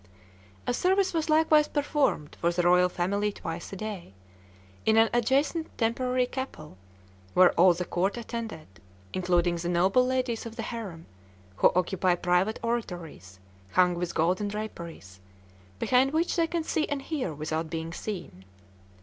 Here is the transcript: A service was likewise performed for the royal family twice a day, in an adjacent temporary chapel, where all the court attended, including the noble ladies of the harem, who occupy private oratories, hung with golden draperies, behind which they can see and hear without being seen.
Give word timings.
A 0.65 0.73
service 0.73 1.13
was 1.13 1.29
likewise 1.29 1.67
performed 1.67 2.35
for 2.41 2.51
the 2.51 2.63
royal 2.63 2.89
family 2.89 3.31
twice 3.31 3.71
a 3.71 3.75
day, 3.75 4.15
in 4.83 4.97
an 4.97 5.11
adjacent 5.13 5.67
temporary 5.77 6.25
chapel, 6.25 6.75
where 7.35 7.51
all 7.51 7.73
the 7.75 7.85
court 7.85 8.17
attended, 8.17 8.65
including 9.13 9.57
the 9.57 9.69
noble 9.69 10.03
ladies 10.03 10.47
of 10.47 10.55
the 10.55 10.63
harem, 10.63 11.05
who 11.57 11.71
occupy 11.75 12.15
private 12.15 12.59
oratories, 12.63 13.39
hung 13.73 13.93
with 13.93 14.15
golden 14.15 14.47
draperies, 14.47 15.19
behind 15.77 16.13
which 16.13 16.35
they 16.35 16.47
can 16.47 16.63
see 16.63 16.87
and 16.89 17.03
hear 17.03 17.31
without 17.31 17.69
being 17.69 17.93
seen. 17.93 18.43